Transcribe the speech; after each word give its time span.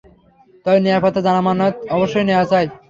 তবে 0.65 0.79
নিরাপত্তার 0.81 1.25
জামানত 1.27 1.73
অবশ্যই 1.95 2.25
নেয়া 2.27 2.43
চাই। 2.51 2.65